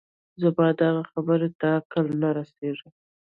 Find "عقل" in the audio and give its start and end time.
1.77-2.05